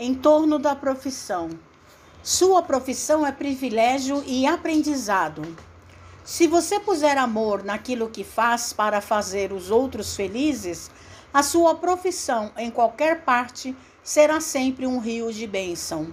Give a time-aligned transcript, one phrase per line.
[0.00, 1.50] em torno da profissão.
[2.22, 5.42] Sua profissão é privilégio e aprendizado.
[6.24, 10.90] Se você puser amor naquilo que faz para fazer os outros felizes,
[11.34, 16.10] a sua profissão em qualquer parte será sempre um rio de bênção.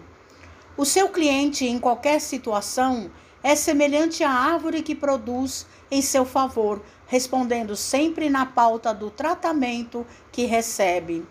[0.76, 3.10] O seu cliente, em qualquer situação,
[3.42, 10.06] é semelhante à árvore que produz em seu favor, respondendo sempre na pauta do tratamento
[10.30, 11.26] que recebe.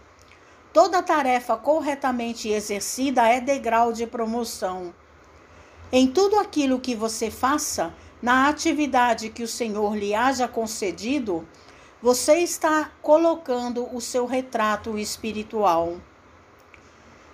[0.77, 4.95] Toda tarefa corretamente exercida é degrau de promoção.
[5.91, 11.49] Em tudo aquilo que você faça, na atividade que o Senhor lhe haja concedido,
[12.03, 15.97] você está colocando o seu retrato espiritual.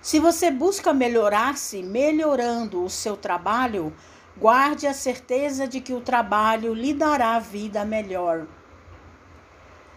[0.00, 3.92] Se você busca melhorar-se melhorando o seu trabalho,
[4.36, 8.47] guarde a certeza de que o trabalho lhe dará vida melhor.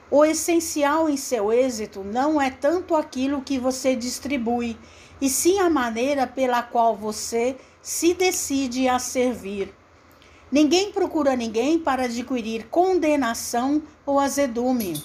[0.10, 4.78] O essencial em seu êxito não é tanto aquilo que você distribui,
[5.20, 9.74] e sim a maneira pela qual você se decide a servir.
[10.52, 15.04] Ninguém procura ninguém para adquirir condenação ou azedume.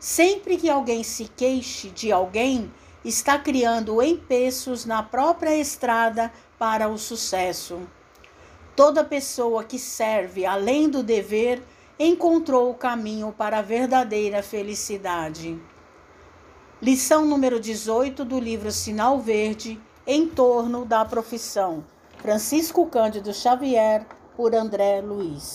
[0.00, 2.70] Sempre que alguém se queixe de alguém,
[3.04, 7.80] está criando empeços na própria estrada para o sucesso.
[8.74, 11.62] Toda pessoa que serve além do dever
[11.98, 15.58] encontrou o caminho para a verdadeira felicidade.
[16.80, 21.82] Lição número 18 do livro Sinal Verde, em torno da profissão.
[22.18, 25.54] Francisco Cândido Xavier, por André Luiz.